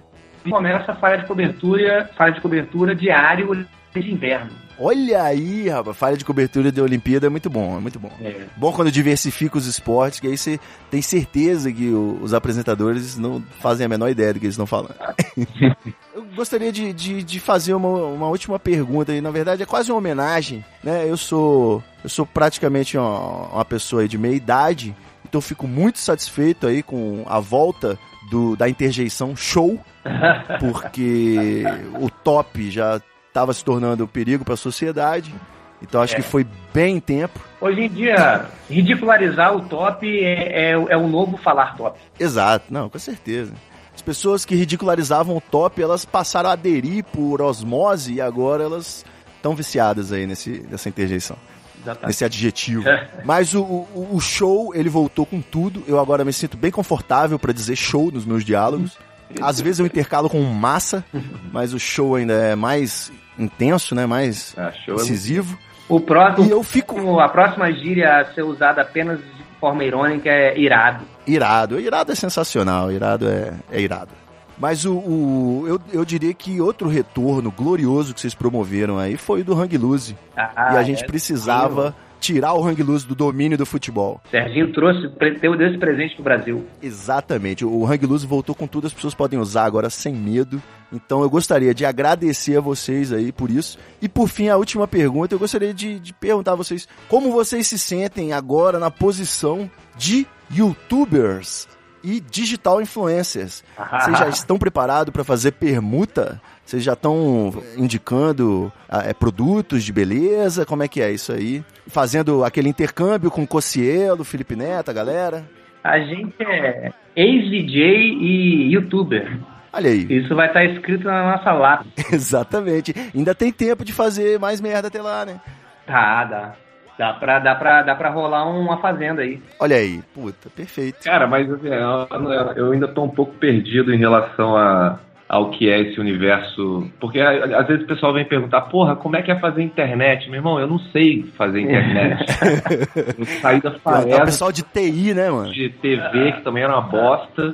[0.47, 3.65] começa a falha de cobertura, falha de cobertura diário
[4.03, 4.51] de inverno.
[4.79, 8.11] Olha aí, rapaz, falha de cobertura de Olimpíada é muito bom, é muito bom.
[8.55, 10.59] Bom quando diversifica os esportes, que aí você
[10.91, 14.93] tem certeza que os apresentadores não fazem a menor ideia do que eles estão falando.
[16.13, 19.91] Eu gostaria de, de, de fazer uma, uma última pergunta aí, na verdade é quase
[19.91, 21.09] uma homenagem, né?
[21.09, 24.95] Eu sou, eu sou praticamente uma, uma pessoa de meia idade,
[25.27, 27.97] então fico muito satisfeito aí com a volta
[28.29, 29.79] do, da interjeição show,
[30.59, 31.63] porque
[31.99, 33.01] o top já
[33.37, 35.33] estava se tornando um perigo para a sociedade.
[35.79, 36.15] Então acho É.
[36.17, 37.39] que foi bem em tempo.
[37.61, 41.99] Hoje em dia, ridicularizar o top é, é, é o novo falar top.
[42.19, 43.53] Exato, não, com certeza.
[43.93, 49.05] As pessoas que ridicularizavam o top, elas passaram a aderir por osmose e agora elas
[49.35, 51.37] estão viciadas aí nesse, nessa interjeição.
[51.79, 52.07] Exatamente.
[52.07, 52.83] Nesse adjetivo.
[53.23, 55.83] Mas o, o, o show, ele voltou com tudo.
[55.87, 58.97] Eu agora me sinto bem confortável para dizer show nos meus diálogos.
[59.41, 61.03] Às vezes eu intercalo com massa,
[61.51, 64.05] mas o show ainda é mais intenso, né?
[64.05, 65.57] Mais é incisivo.
[65.89, 70.29] O próximo, E eu fico a próxima gíria a ser usada apenas de forma irônica
[70.29, 71.05] é irado.
[71.25, 71.79] irado.
[71.79, 74.11] Irado é sensacional, irado é, é irado.
[74.59, 79.41] Mas o, o- eu, eu diria que outro retorno glorioso que vocês promoveram aí foi
[79.41, 80.17] o do Hang Loose.
[80.35, 84.21] Ah, e a gente é, precisava tirar o Hang Loose do domínio do futebol.
[84.29, 85.07] Serginho trouxe,
[85.39, 86.65] deu desse presente pro Brasil.
[86.81, 87.65] Exatamente.
[87.65, 90.61] O Hang Loose voltou com tudo, as pessoas podem usar agora sem medo.
[90.91, 93.77] Então eu gostaria de agradecer a vocês aí por isso.
[94.01, 97.67] E por fim, a última pergunta, eu gostaria de, de perguntar a vocês como vocês
[97.67, 101.67] se sentem agora na posição de youtubers
[102.03, 103.63] e digital influencers.
[103.77, 106.41] Vocês já estão preparados para fazer permuta?
[106.65, 110.65] Vocês já estão indicando ah, é, produtos de beleza?
[110.65, 111.63] Como é que é isso aí?
[111.87, 115.45] Fazendo aquele intercâmbio com o Cocielo, Felipe Neto, a galera?
[115.83, 119.39] A gente é ex-DJ e youtuber.
[119.71, 120.05] Olha aí.
[120.09, 121.93] Isso vai estar escrito na nossa lápide.
[122.11, 122.93] Exatamente.
[123.15, 125.39] Ainda tem tempo de fazer mais merda até lá, né?
[125.85, 126.55] Tá, dá.
[126.97, 129.39] Dá pra, dá, pra, dá pra rolar uma fazenda aí.
[129.59, 130.01] Olha aí.
[130.13, 131.03] Puta, perfeito.
[131.03, 134.97] Cara, mas assim, eu, eu ainda tô um pouco perdido em relação a,
[135.29, 136.89] ao que é esse universo.
[136.99, 140.27] Porque a- às vezes o pessoal vem perguntar, porra, como é que é fazer internet?
[140.27, 142.25] Meu irmão, eu não sei fazer internet.
[143.19, 143.69] eu saí da
[144.09, 145.51] É o pessoal de TI, né, mano?
[145.53, 147.53] de TV, que também era uma bosta,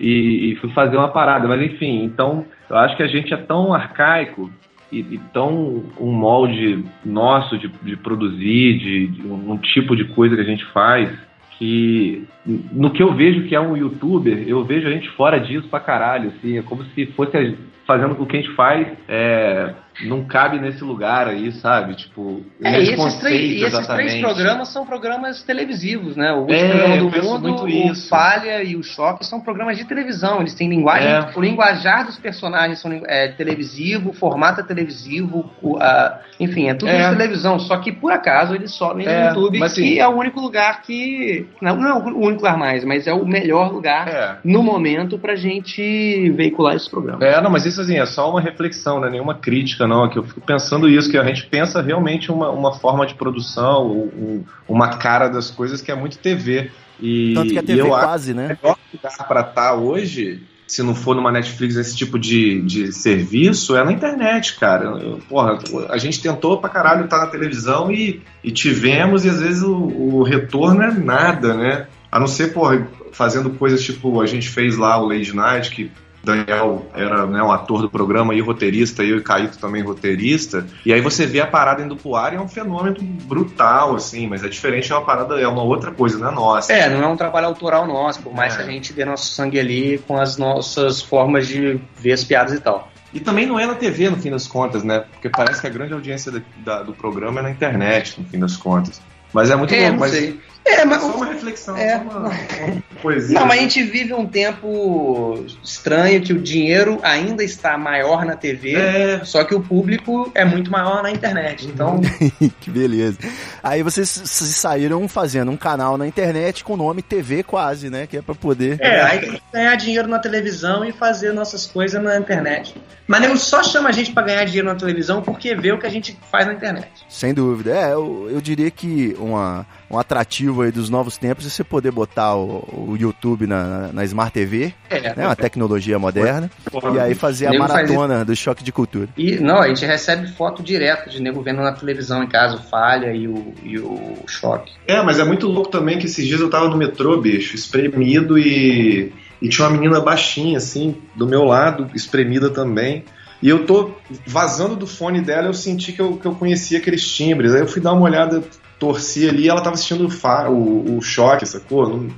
[0.00, 1.46] e, e fui fazer uma parada.
[1.46, 4.50] Mas enfim, então eu acho que a gente é tão arcaico
[4.90, 10.34] e, e tão um molde nosso de, de produzir, de, de um, tipo de coisa
[10.34, 11.10] que a gente faz,
[11.58, 15.68] que no que eu vejo que é um youtuber, eu vejo a gente fora disso
[15.68, 20.24] pra caralho, assim, é como se fosse fazendo o que a gente faz é, não
[20.24, 21.94] cabe nesse lugar aí, sabe?
[21.96, 26.32] Tipo, É, esses, três, esses três programas são programas televisivos, né?
[26.32, 28.08] O último É, programa do mundo, o isso.
[28.08, 30.40] Falha e o Choque são programas de televisão.
[30.40, 31.30] Eles têm linguagem, É.
[31.34, 36.74] o linguajar dos personagens são, é televisivo, o formato é televisivo, o, a- enfim, é
[36.74, 37.10] tudo É.
[37.10, 37.58] de televisão.
[37.58, 40.82] Só que por acaso eles sobem no É, YouTube, mas, que é o único lugar
[40.82, 44.36] que não, não é o único lugar mais, mas é o melhor lugar É.
[44.44, 47.24] no momento pra gente veicular esse programa.
[47.24, 50.04] É, não, mas isso assim, é só uma reflexão, não é nenhuma crítica, não.
[50.04, 53.14] É que eu fico pensando isso, que a gente pensa realmente uma, uma forma de
[53.14, 56.70] produção, um- uma cara das coisas que é muito TV.
[57.00, 58.48] E, Tanto que a e TV eu acho quase, né?
[58.48, 62.60] que o melhor lugar para estar hoje, se não for numa Netflix, esse tipo de,
[62.62, 64.84] de serviço, é na internet, cara.
[65.00, 69.40] Eu- porra, a gente tentou pra caralho estar na televisão e, e tivemos, e às
[69.40, 71.86] vezes o, o retorno é nada, né?
[72.10, 75.90] A não ser, porra, fazendo coisas tipo, a gente fez lá o Lady Night, que
[76.22, 80.66] Daniel era né, um ator do programa e roteirista, eu e Caíto também roteirista.
[80.84, 84.26] E aí você vê a parada indo pro ar e é um fenômeno brutal, assim,
[84.26, 86.72] mas é diferente, é uma parada, é uma outra coisa, não é nossa.
[86.72, 88.56] É, não é um trabalho autoral nosso, por mais É.
[88.58, 92.52] que a gente dê nosso sangue ali com as nossas formas de ver as piadas
[92.52, 92.90] e tal.
[93.14, 95.04] E também não é na TV, no fim das contas, né?
[95.12, 98.38] Porque parece que a grande audiência da- da- do programa é na internet, no fim
[98.38, 99.00] das contas.
[99.32, 100.38] Mas é muito É, não mas sei.
[100.68, 101.96] É, mas só uma reflexão, É.
[101.98, 103.38] só uma, uma poesia.
[103.40, 108.36] Não, mas a gente vive um tempo estranho que o dinheiro ainda está maior na
[108.36, 109.20] TV, É.
[109.24, 111.66] só que o público é muito maior na internet.
[111.66, 112.00] Então,
[112.60, 113.18] que beleza.
[113.62, 118.06] Aí vocês se saíram fazendo um canal na internet com o nome TV quase, né?
[118.06, 118.78] Que é pra poder.
[118.80, 122.74] é, aí tem que ganhar dinheiro na televisão e fazer nossas coisas na internet.
[123.06, 125.86] Mas nego só chama a gente pra ganhar dinheiro na televisão porque vê o que
[125.86, 126.88] a gente faz na internet.
[127.08, 127.72] Sem dúvida.
[127.74, 131.90] É, eu, eu diria que uma, um atrativo aí dos novos tempos é você poder
[131.90, 135.26] botar o, o YouTube na, na Smart TV, É, né?
[135.26, 136.50] Uma tecnologia moderna.
[136.94, 139.08] E aí fazer a Nego faz maratona do choque de cultura.
[139.16, 142.62] E, não, a gente recebe foto direto de nego vendo na televisão em casa o
[142.62, 144.72] Falha e o, e o Choque.
[144.86, 148.38] É, mas é muito louco também que esses dias eu tava no metrô, bicho, espremido
[148.38, 153.04] e, e tinha uma menina baixinha, assim, do meu lado, espremida também.
[153.40, 153.92] E eu tô
[154.26, 157.54] vazando do fone dela, eu senti que eu, que eu conhecia aqueles timbres.
[157.54, 158.42] Aí eu fui dar uma olhada,
[158.78, 161.88] torci ali, e ela tava assistindo o, fa- o, o choque, sacou?
[161.88, 162.14] No,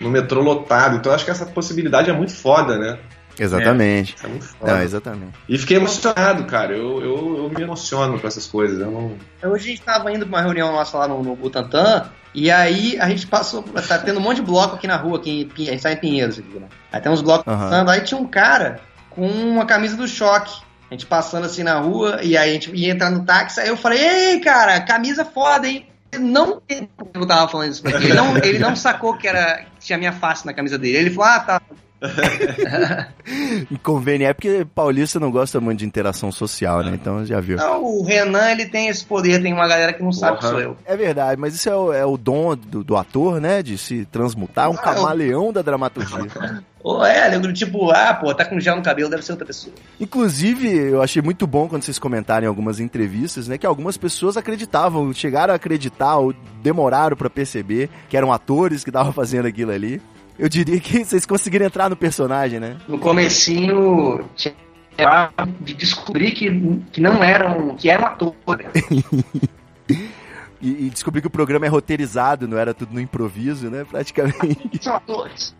[0.00, 0.96] no metrô lotado.
[0.96, 2.98] Então eu acho que essa possibilidade é muito foda, né?
[3.38, 4.14] Exatamente.
[4.16, 4.72] Isso é muito foda.
[4.74, 5.32] Não, exatamente.
[5.48, 6.72] E fiquei emocionado, cara.
[6.72, 8.80] Eu, eu, eu me emociono com essas coisas.
[8.80, 9.50] Eu não.
[9.50, 12.96] Hoje a gente tava indo pra uma reunião nossa lá no, no Butantã, e aí
[13.00, 15.72] a gente passou, tá tendo um monte de bloco aqui na rua, aqui em a
[15.72, 16.66] gente tá em Pinheiros aqui, né?
[16.92, 17.58] Aí tem uns blocos Aham.
[17.70, 20.62] passando, aí tinha um cara com uma camisa do choque.
[20.90, 23.68] A gente passando assim na rua, e aí a gente ia entrar no táxi, aí
[23.68, 25.86] eu falei, ei, cara, camisa foda, hein?
[26.14, 26.62] Ele não
[27.14, 28.06] eu tava falando isso pra ele.
[28.06, 30.96] Ele não, ele não sacou que era que tinha minha face na camisa dele.
[30.98, 31.62] Ele falou, ah, tá.
[33.70, 36.92] Inconveniente é porque paulista não gosta muito de interação social, né?
[36.94, 37.56] Então já viu.
[37.56, 40.52] Não, o Renan, ele tem esse poder, tem uma galera que não sabe que Porra.
[40.52, 40.76] sou eu.
[40.84, 43.62] É verdade, mas isso é o, é o dom do, do ator, né?
[43.62, 46.18] De se transmutar, um Ah, eu- camaleão da dramaturgia.
[46.84, 49.74] Ou é, nego, tipo, ah, pô, tá com gel no cabelo, deve ser outra pessoa.
[49.98, 53.56] Inclusive, eu achei muito bom quando vocês comentaram em algumas entrevistas, né?
[53.56, 58.90] Que algumas pessoas acreditavam, chegaram a acreditar ou demoraram pra perceber que eram atores que
[58.90, 59.98] estavam fazendo aquilo ali.
[60.38, 62.76] Eu diria que vocês conseguiram entrar no personagem, né?
[62.86, 64.52] No comecinho, tinha
[65.62, 66.50] de descobrir que,
[66.92, 68.66] que não eram, que eram atores.
[70.64, 73.84] E, e descobri que o programa é roteirizado, não era tudo no improviso, né?
[73.84, 74.70] Praticamente.
[74.80, 75.54] São atores.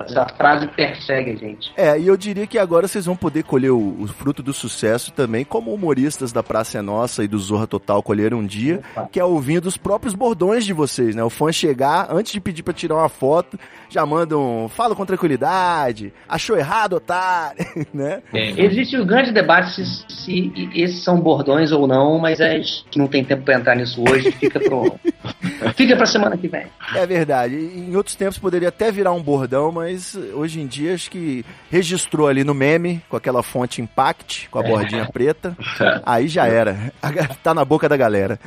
[0.00, 1.72] Essa frase persegue a gente.
[1.76, 5.12] É, e eu diria que agora vocês vão poder colher o, o fruto do sucesso
[5.12, 8.80] também, como humoristas da Praça é Nossa e do Zorra Total colheram um dia,
[9.12, 11.22] que é ouvindo os próprios bordões de vocês, né?
[11.22, 13.56] O fã chegar, antes de pedir pra tirar uma foto,
[13.88, 17.64] já mandam, fala com tranquilidade, achou errado, otário,
[17.94, 18.22] né?
[18.32, 23.06] Existe o grande debate se, se esses são bordões ou não, mas a gente não
[23.06, 24.98] tem tempo pra entrar nisso hoje, fica pro.
[25.76, 26.66] fica pra semana que vem.
[26.94, 27.54] É verdade.
[27.54, 32.28] Em outros tempos poderia até virar um bordão, mas hoje em dia acho que registrou
[32.28, 35.56] ali no meme, com aquela fonte Impact, com a bordinha preta.
[36.04, 36.92] Aí já era.
[37.42, 38.38] Tá na boca da galera.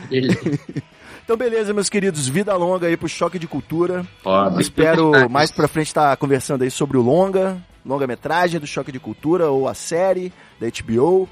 [1.24, 2.28] Então, beleza, meus queridos.
[2.28, 4.06] Vida longa aí pro Choque de Cultura.
[4.22, 4.60] Foda.
[4.62, 9.50] Espero mais pra frente estar conversando aí sobre o longa, longa-metragem do Choque de Cultura
[9.50, 11.30] ou a série da HBO.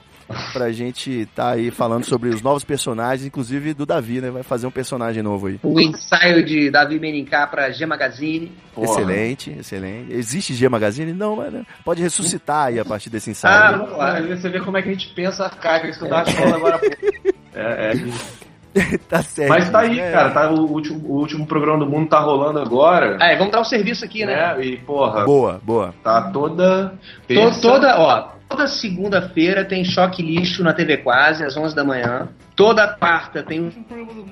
[0.53, 4.29] Pra gente tá aí falando sobre os novos personagens, inclusive do Davi, né?
[4.29, 5.59] Vai fazer um personagem novo aí.
[5.63, 8.51] O ensaio de Davi Menincá pra G Magazine.
[8.73, 9.01] Porra.
[9.01, 10.13] Excelente, excelente.
[10.13, 11.13] Existe G Magazine?
[11.13, 13.55] Não, mas né, pode ressuscitar aí a partir desse ensaio.
[13.55, 13.77] Ah, né?
[13.79, 14.21] vamos lá.
[14.21, 16.75] Você vê como é que a gente pensa arcaico, isso que eu tava falando agora.
[16.75, 16.95] há pouco.
[17.55, 18.39] É, é.
[19.09, 19.49] tá certo.
[19.49, 20.11] Mas tá aí, É.
[20.11, 20.29] cara.
[20.31, 23.17] Tá, o, último, o último programa do mundo tá rolando agora.
[23.21, 24.55] É, vamos dar um serviço aqui, né?
[24.55, 24.65] né?
[24.65, 25.93] E, porra, Boa, boa.
[26.03, 26.89] tá toda.
[26.89, 26.97] To-
[27.27, 27.61] terça.
[27.61, 32.27] toda, ó, Toda segunda-feira tem Choque Lixo na TV Quase, às 11 da manhã.
[32.55, 33.71] Toda quarta tem o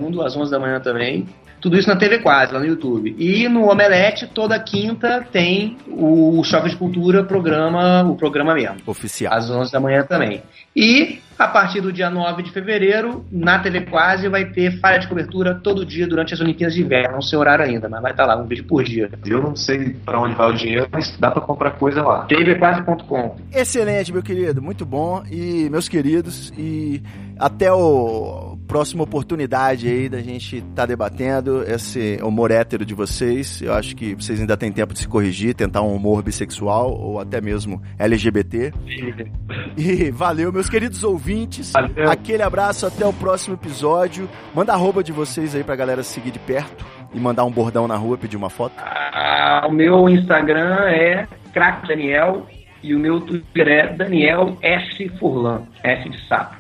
[0.02, 1.28] Mundo, às 11 da manhã também.
[1.60, 3.16] Tudo isso na TV Quase, lá no YouTube.
[3.18, 8.78] E no Omelete, toda quinta tem o Choque de Cultura, programa, o programa mesmo.
[8.86, 9.34] Oficial.
[9.34, 10.44] Às 11 da manhã também.
[10.76, 15.08] E a partir do dia 9 de fevereiro, na TV Quase, vai ter falha de
[15.08, 17.14] cobertura todo dia durante as Olimpíadas de Inverno.
[17.14, 19.10] Não sei o horário ainda, mas vai estar lá, um vídeo por dia.
[19.26, 22.26] Eu não sei pra onde vai o dinheiro, mas dá pra comprar coisa lá.
[22.26, 25.24] tvquase.com Excelente, meu querido, muito bom.
[25.30, 27.04] E meus queridos, e
[27.38, 33.62] até o próxima oportunidade aí da gente estar debatendo esse humor hétero de vocês.
[33.62, 37.20] Eu acho que vocês ainda têm tempo de se corrigir, tentar um humor bissexual ou
[37.20, 38.74] até mesmo LGBT.
[39.78, 41.72] E valeu, meus queridos ouvintes.
[41.72, 42.12] Valeu.
[42.12, 44.30] Aquele abraço, até o próximo episódio.
[44.54, 47.88] Manda a arroba de vocês aí pra galera seguir de perto e mandar um bordão
[47.88, 48.76] na rua, pedir uma foto.
[48.78, 52.46] Ah, o meu Instagram é Crack Daniel
[52.84, 55.10] e o meu Twitter é Daniel S.
[55.20, 56.57] Furlan, S de sapo.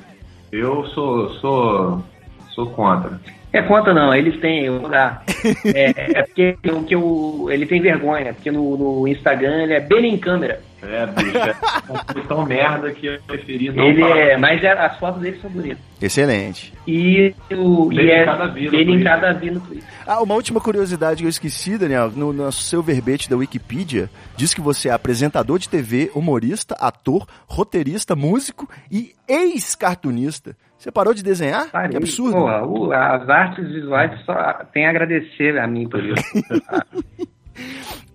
[0.51, 2.03] Eu sou, sou,
[2.49, 3.19] sou contra.
[3.53, 5.23] É conta não, eles têm, eu vou dar.
[5.65, 9.79] É, é porque o que eu, ele tem vergonha, porque no, no Instagram ele é
[9.79, 10.61] bem em câmera.
[10.81, 14.17] É, bicho, é tão merda que eu preferi não Ele falar.
[14.17, 15.79] é, mas é- as fotos dele são bonitas.
[15.99, 16.71] Excelente.
[16.87, 19.03] E, o, Dele e é em cada vi no dele em Twitter.
[19.11, 19.89] cada vi no Twitter.
[20.05, 22.11] Ah, uma última curiosidade que eu esqueci, Daniel.
[22.15, 27.25] No, no seu verbete da Wikipedia, diz que você é apresentador de TV, humorista, ator,
[27.47, 30.55] roteirista, músico e ex-cartunista.
[30.77, 31.71] Você parou de desenhar?
[31.71, 31.89] Parei.
[31.89, 32.33] Que absurdo.
[32.37, 34.35] Porra, o- as artes visuais só
[34.71, 36.23] tem a agradecer a mim por isso.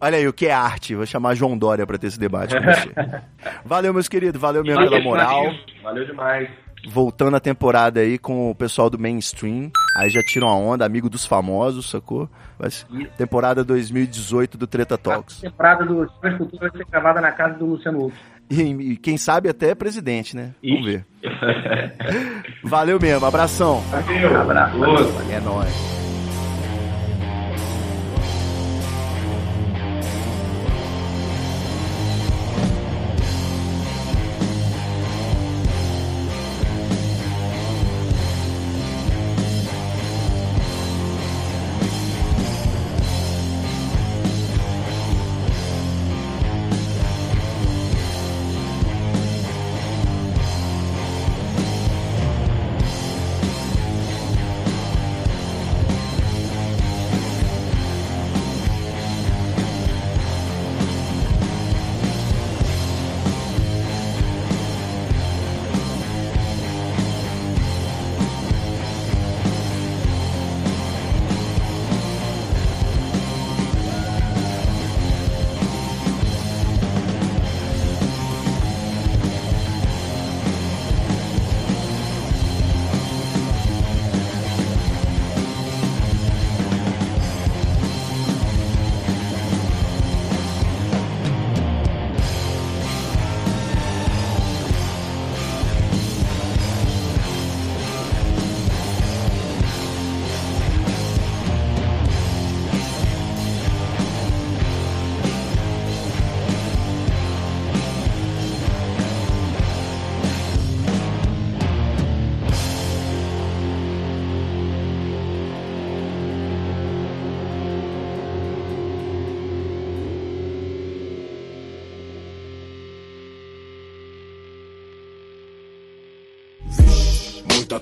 [0.03, 0.97] Olha aí, o que é arte?
[0.97, 2.91] Vou chamar João Dória pra ter esse debate com você.
[3.65, 4.41] Valeu, meus queridos.
[4.41, 5.45] Valeu mesmo pela moral.
[5.81, 6.51] Valeu demais.
[6.89, 9.71] Voltando a temporada aí com o pessoal do mainstream.
[9.97, 12.29] Aí já tiram a onda, amigo dos famosos, sacou?
[12.69, 12.85] Ser
[13.17, 15.41] temporada 2018 do Treta A Talks.
[15.41, 18.17] temporada do Super Cultura vai ser gravada na casa do Luciano Huck.
[18.51, 20.53] E, quem sabe até presidente, né?
[20.65, 21.07] Vamos ver.
[22.65, 23.81] Valeu mesmo, abração.
[23.83, 24.41] Valeu.
[24.41, 24.77] Abraço.
[25.31, 26.02] É nóis.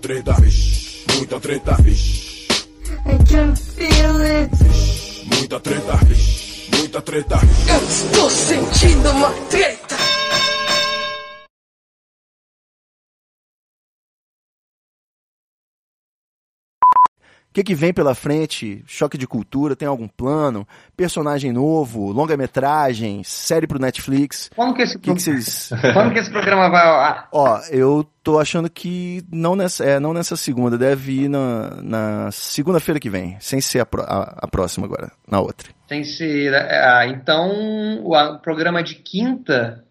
[0.01, 1.77] Treta, vixe, muita treta,
[17.51, 18.85] O que, que vem pela frente?
[18.87, 19.75] Choque de cultura?
[19.75, 20.65] Tem algum plano?
[20.97, 22.13] Personagem novo?
[22.13, 23.23] Longa-metragem?
[23.25, 24.49] Série pro Netflix?
[24.55, 25.69] Quando que esse, que, que vocês.
[25.93, 27.29] quando que esse programa vai ao ar?
[27.33, 32.31] Ó, eu tô achando que não nessa, é, não nessa segunda, deve ir na, na
[32.31, 35.71] segunda-feira que vem, sem ser a, pró- a- a próxima agora, na outra.
[35.89, 36.55] Tem ser.
[36.55, 37.51] ah, então,
[38.05, 39.85] o programa de quinta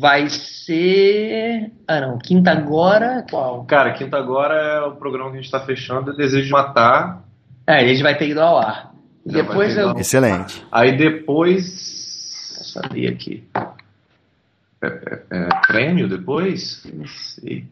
[0.00, 1.70] vai ser.
[1.86, 2.18] Ah, não.
[2.18, 3.24] Quinta agora.
[3.30, 3.64] Qual?
[3.66, 7.22] Cara, quinta agora é o programa que a gente tá fechando, é Desejo de Matar.
[7.66, 8.94] É, ele vai ter ido ao ar.
[9.26, 9.96] Já Depois eu.
[9.98, 10.64] Excelente.
[10.72, 12.54] Aí depois.
[12.56, 13.44] Vou saber aqui.
[14.82, 16.82] É, é- é prêmio depois?
[16.92, 17.66] Não sei.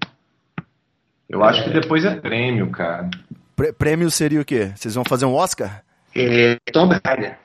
[1.28, 3.08] Eu acho que depois é prêmio, cara.
[3.56, 4.72] Prê- prêmio seria o quê?
[4.76, 5.82] Vocês vão fazer um Oscar?
[6.14, 7.38] É, Tomb Raider.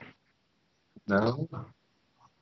[1.08, 1.46] Não.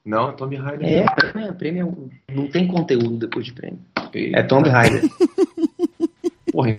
[0.04, 0.88] Não, é Tomb Raider.
[0.88, 3.78] É, prêmio, prêmio não tem conteúdo depois de prêmio.
[4.14, 5.02] É Tomb Raider.
[6.50, 6.78] Porra,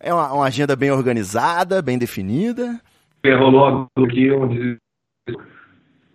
[0.00, 2.80] É uma, uma agenda bem organizada, bem definida.
[3.24, 4.76] rolou aqui onde.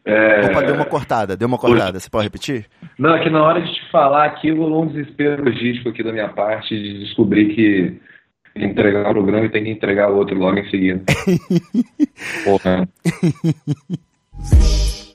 [0.03, 0.47] É...
[0.47, 1.99] Opa, deu uma cortada, deu uma cortada.
[1.99, 2.67] Você pode repetir?
[2.97, 6.11] Não, é que na hora de te falar aqui rolou um desespero logístico aqui da
[6.11, 7.99] minha parte de descobrir que
[8.55, 11.03] entregar o programa e tem que entregar o outro logo em seguida.
[12.43, 12.87] Porra.